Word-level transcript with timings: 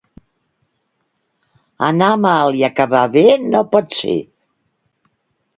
Anar 1.89 2.09
mal 2.23 2.57
i 2.63 2.65
acabar 2.71 3.05
bé 3.19 3.25
no 3.53 3.63
pot 3.75 3.97
ser. 4.01 4.19